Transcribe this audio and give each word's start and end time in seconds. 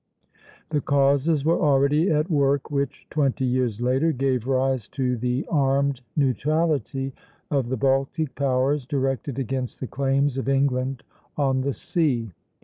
"The 0.71 0.81
causes 0.81 1.45
were 1.45 1.61
already 1.61 2.09
at 2.09 2.27
work 2.27 2.71
which 2.71 3.05
twenty 3.11 3.45
years 3.45 3.81
later 3.81 4.11
gave 4.11 4.47
rise 4.47 4.87
to 4.87 5.15
the 5.15 5.45
"armed 5.47 6.01
neutrality" 6.15 7.13
of 7.51 7.69
the 7.69 7.77
Baltic 7.77 8.33
powers, 8.33 8.87
directed 8.87 9.37
against 9.37 9.79
the 9.79 9.85
claims 9.85 10.39
of 10.39 10.49
England 10.49 11.03
on 11.37 11.61
the 11.61 11.73
sea. 11.75 12.31